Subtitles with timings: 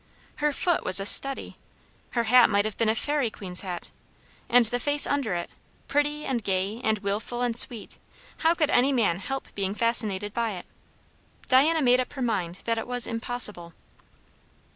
[0.37, 1.57] Her foot was a study.
[2.17, 3.91] Her hat might have been a fairy queen's hat.
[4.49, 5.47] And the face under it,
[5.87, 7.99] pretty and gay and wilful and sweet,
[8.37, 10.65] how could any man help being fascinated by it?
[11.49, 13.73] Diana made up her mind that it was impossible.